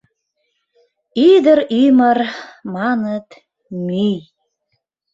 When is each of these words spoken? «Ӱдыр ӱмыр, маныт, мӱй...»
«Ӱдыр 1.31 1.59
ӱмыр, 1.83 2.17
маныт, 2.73 3.27
мӱй...» 3.85 4.17